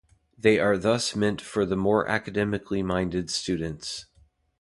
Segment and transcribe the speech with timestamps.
[0.35, 4.07] They are thus meant for the more academically minded students.